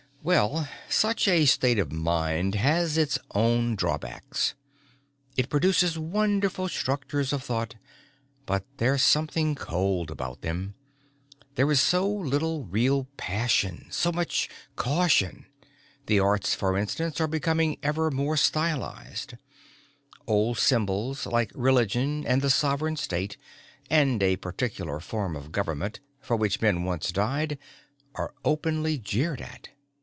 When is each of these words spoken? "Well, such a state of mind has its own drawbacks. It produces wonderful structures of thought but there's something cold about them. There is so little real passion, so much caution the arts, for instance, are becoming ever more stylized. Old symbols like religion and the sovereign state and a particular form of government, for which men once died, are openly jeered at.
"Well, 0.23 0.69
such 0.87 1.27
a 1.27 1.47
state 1.47 1.79
of 1.79 1.91
mind 1.91 2.53
has 2.53 2.95
its 2.95 3.17
own 3.33 3.73
drawbacks. 3.75 4.53
It 5.35 5.49
produces 5.49 5.97
wonderful 5.97 6.69
structures 6.69 7.33
of 7.33 7.41
thought 7.41 7.73
but 8.45 8.63
there's 8.77 9.01
something 9.01 9.55
cold 9.55 10.11
about 10.11 10.41
them. 10.41 10.75
There 11.55 11.71
is 11.71 11.81
so 11.81 12.07
little 12.07 12.65
real 12.65 13.05
passion, 13.17 13.87
so 13.89 14.11
much 14.11 14.47
caution 14.75 15.47
the 16.05 16.19
arts, 16.19 16.53
for 16.53 16.77
instance, 16.77 17.19
are 17.19 17.25
becoming 17.27 17.79
ever 17.81 18.11
more 18.11 18.37
stylized. 18.37 19.33
Old 20.27 20.59
symbols 20.59 21.25
like 21.25 21.49
religion 21.55 22.27
and 22.27 22.43
the 22.43 22.51
sovereign 22.51 22.95
state 22.95 23.37
and 23.89 24.21
a 24.21 24.35
particular 24.35 24.99
form 24.99 25.35
of 25.35 25.51
government, 25.51 25.99
for 26.19 26.35
which 26.35 26.61
men 26.61 26.83
once 26.83 27.11
died, 27.11 27.57
are 28.13 28.35
openly 28.45 28.99
jeered 28.99 29.41
at. 29.41 29.69